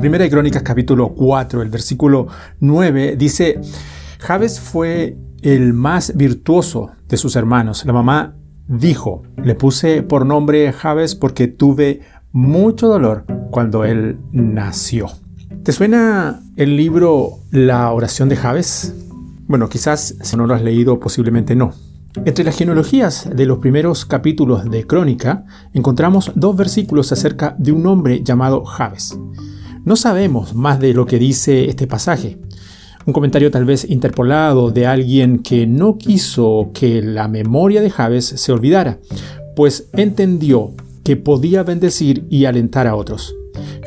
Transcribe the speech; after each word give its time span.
Primera 0.00 0.22
de 0.22 0.30
Crónicas 0.30 0.62
capítulo 0.62 1.08
4, 1.08 1.60
el 1.60 1.70
versículo 1.70 2.28
9 2.60 3.16
dice, 3.16 3.60
Jabes 4.20 4.60
fue 4.60 5.16
el 5.42 5.72
más 5.72 6.16
virtuoso 6.16 6.92
de 7.08 7.16
sus 7.16 7.34
hermanos. 7.34 7.84
La 7.84 7.92
mamá 7.92 8.36
dijo, 8.68 9.24
le 9.42 9.56
puse 9.56 10.04
por 10.04 10.24
nombre 10.24 10.72
Jabes 10.72 11.16
porque 11.16 11.48
tuve 11.48 12.02
mucho 12.30 12.86
dolor 12.86 13.24
cuando 13.50 13.84
él 13.84 14.20
nació. 14.30 15.08
¿Te 15.64 15.72
suena 15.72 16.42
el 16.54 16.76
libro 16.76 17.40
La 17.50 17.90
oración 17.90 18.28
de 18.28 18.36
Jabes? 18.36 18.94
Bueno, 19.48 19.68
quizás 19.68 20.14
si 20.22 20.36
no 20.36 20.46
lo 20.46 20.54
has 20.54 20.62
leído, 20.62 21.00
posiblemente 21.00 21.56
no. 21.56 21.72
Entre 22.24 22.44
las 22.44 22.56
genealogías 22.56 23.28
de 23.34 23.46
los 23.46 23.58
primeros 23.58 24.04
capítulos 24.04 24.70
de 24.70 24.86
Crónica 24.86 25.44
encontramos 25.74 26.30
dos 26.36 26.56
versículos 26.56 27.10
acerca 27.10 27.56
de 27.58 27.72
un 27.72 27.84
hombre 27.86 28.22
llamado 28.22 28.64
Jabes. 28.64 29.18
No 29.88 29.96
sabemos 29.96 30.54
más 30.54 30.80
de 30.80 30.92
lo 30.92 31.06
que 31.06 31.18
dice 31.18 31.64
este 31.64 31.86
pasaje. 31.86 32.36
Un 33.06 33.14
comentario 33.14 33.50
tal 33.50 33.64
vez 33.64 33.88
interpolado 33.88 34.70
de 34.70 34.86
alguien 34.86 35.38
que 35.38 35.66
no 35.66 35.96
quiso 35.96 36.72
que 36.74 37.00
la 37.00 37.26
memoria 37.26 37.80
de 37.80 37.88
Jabes 37.88 38.26
se 38.26 38.52
olvidara, 38.52 38.98
pues 39.56 39.88
entendió 39.94 40.74
que 41.04 41.16
podía 41.16 41.62
bendecir 41.62 42.26
y 42.28 42.44
alentar 42.44 42.86
a 42.86 42.96
otros. 42.96 43.34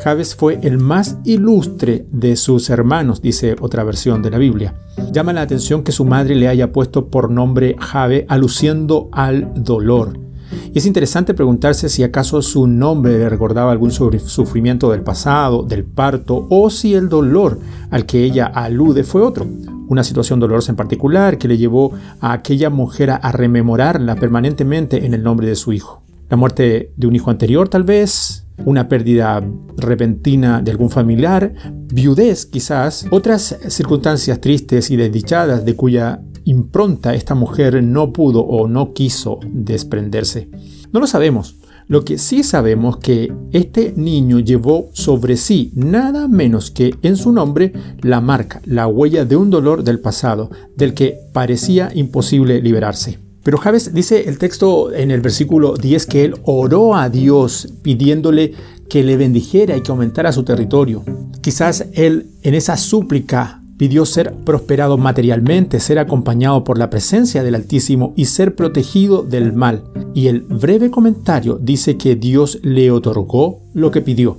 Jabes 0.04 0.34
fue 0.34 0.58
el 0.64 0.80
más 0.80 1.20
ilustre 1.24 2.08
de 2.10 2.36
sus 2.36 2.72
hermanos, 2.72 3.22
dice 3.22 3.56
otra 3.62 3.84
versión 3.84 4.24
de 4.24 4.32
la 4.32 4.40
Biblia. 4.40 4.74
Llama 5.12 5.34
la 5.34 5.44
atención 5.44 5.84
que 5.84 5.92
su 5.92 6.04
madre 6.04 6.34
le 6.34 6.48
haya 6.48 6.72
puesto 6.72 7.10
por 7.10 7.30
nombre 7.30 7.76
Jabe, 7.78 8.26
aluciendo 8.28 9.08
al 9.12 9.52
dolor. 9.54 10.31
Y 10.74 10.78
es 10.78 10.86
interesante 10.86 11.34
preguntarse 11.34 11.90
si 11.90 12.04
acaso 12.04 12.42
su 12.42 12.68
nombre 12.68 13.18
le 13.18 13.30
recordaba 13.30 13.72
algún 13.72 13.92
sufrimiento 13.92 14.92
del 14.92 15.02
pasado, 15.02 15.64
del 15.64 15.84
parto, 15.84 16.48
o 16.50 16.70
si 16.70 16.94
el 16.94 17.10
dolor 17.10 17.60
al 17.90 18.06
que 18.06 18.24
ella 18.24 18.46
alude 18.46 19.04
fue 19.04 19.22
otro, 19.22 19.48
una 19.88 20.04
situación 20.04 20.40
dolorosa 20.40 20.72
en 20.72 20.78
particular 20.78 21.38
que 21.38 21.48
le 21.48 21.58
llevó 21.58 21.92
a 22.22 22.34
aquella 22.34 22.70
mujer 22.70 23.12
a 23.12 23.32
rememorarla 23.32 24.16
permanentemente 24.16 25.06
en 25.06 25.14
el 25.14 25.24
nombre 25.24 25.48
de 25.48 25.56
su 25.56 25.74
hijo. 25.74 26.02
La 26.30 26.38
muerte 26.38 26.94
de 26.96 27.08
un 27.08 27.16
hijo 27.16 27.30
anterior 27.30 27.68
tal 27.68 27.84
vez, 27.84 28.48
una 28.64 28.88
pérdida 28.88 29.44
repentina 29.78 30.62
de 30.62 30.72
algún 30.72 30.90
familiar, 30.90 31.54
viudez 31.94 32.46
quizás, 32.46 33.06
otras 33.12 33.58
circunstancias 33.68 34.40
tristes 34.40 34.92
y 34.92 34.96
desdichadas 34.96 35.66
de 35.66 35.76
cuya 35.76 36.22
impronta 36.46 37.16
esta 37.16 37.36
mujer 37.36 37.84
no 37.84 38.14
pudo 38.14 38.42
o 38.42 38.68
no 38.68 38.94
quiso 38.94 39.40
desprenderse. 39.52 40.50
No 40.92 41.00
lo 41.00 41.08
sabemos. 41.08 41.56
Lo 41.88 42.06
que 42.06 42.18
sí 42.18 42.44
sabemos 42.44 42.98
que 42.98 43.34
este 43.52 43.94
niño 43.98 44.40
llevó 44.40 44.90
sobre 44.94 45.36
sí 45.36 45.72
nada 45.76 46.30
menos 46.30 46.72
que 46.72 46.96
en 47.02 47.18
su 47.18 47.34
nombre 47.34 47.74
la 48.02 48.22
marca, 48.22 48.62
la 48.66 48.88
huella 48.88 49.26
de 49.26 49.36
un 49.36 49.50
dolor 49.50 49.84
del 49.84 50.00
pasado, 50.00 50.50
del 50.78 50.94
que 50.94 51.18
parecía 51.34 51.92
imposible 51.94 52.62
liberarse. 52.62 53.20
Pero 53.44 53.58
Javes 53.58 53.94
dice 53.94 54.30
el 54.30 54.38
texto 54.38 54.94
en 54.94 55.12
el 55.12 55.22
versículo 55.22 55.76
10 55.76 56.06
que 56.06 56.24
él 56.24 56.36
oró 56.44 56.96
a 56.96 57.10
Dios 57.10 57.74
pidiéndole 57.82 58.54
que 58.88 59.04
le 59.04 59.18
bendijera 59.18 59.76
y 59.76 59.82
que 59.82 59.92
aumentara 59.92 60.32
su 60.32 60.44
territorio. 60.44 61.04
Quizás 61.42 61.88
él 61.94 62.30
en 62.44 62.54
esa 62.54 62.78
súplica 62.78 63.61
Pidió 63.82 64.06
ser 64.06 64.36
prosperado 64.46 65.00
materialmente, 65.00 65.80
ser 65.80 65.98
acompañado 65.98 66.64
por 66.64 66.78
la 66.78 66.92
presencia 66.92 67.42
del 67.42 67.56
Altísimo 67.56 68.14
y 68.16 68.26
ser 68.26 68.56
protegido 68.56 69.24
del 69.24 69.54
mal. 69.54 69.86
Y 70.14 70.28
el 70.28 70.42
breve 70.42 70.92
comentario 70.92 71.58
dice 71.60 71.98
que 71.98 72.16
Dios 72.16 72.60
le 72.62 72.92
otorgó 72.92 73.64
lo 73.74 73.90
que 73.90 74.02
pidió. 74.02 74.38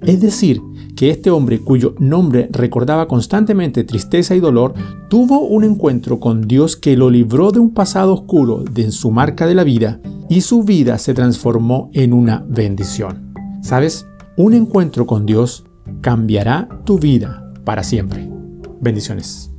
Es 0.00 0.22
decir, 0.22 0.62
que 0.96 1.10
este 1.10 1.30
hombre 1.30 1.60
cuyo 1.60 1.96
nombre 1.98 2.48
recordaba 2.50 3.08
constantemente 3.08 3.84
tristeza 3.84 4.34
y 4.34 4.40
dolor, 4.40 4.72
tuvo 5.10 5.40
un 5.40 5.64
encuentro 5.64 6.18
con 6.18 6.48
Dios 6.48 6.74
que 6.74 6.96
lo 6.96 7.10
libró 7.10 7.50
de 7.50 7.60
un 7.60 7.74
pasado 7.74 8.14
oscuro 8.14 8.64
de 8.64 8.90
su 8.90 9.10
marca 9.10 9.46
de 9.46 9.54
la 9.54 9.64
vida 9.64 10.00
y 10.30 10.40
su 10.40 10.62
vida 10.62 10.96
se 10.96 11.12
transformó 11.12 11.90
en 11.92 12.14
una 12.14 12.42
bendición. 12.48 13.34
¿Sabes? 13.60 14.06
Un 14.38 14.54
encuentro 14.54 15.06
con 15.06 15.26
Dios 15.26 15.66
cambiará 16.00 16.70
tu 16.86 16.98
vida 16.98 17.52
para 17.66 17.84
siempre. 17.84 18.37
Bendiciones. 18.80 19.50